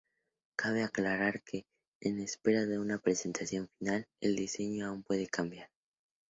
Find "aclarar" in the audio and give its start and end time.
0.81-1.43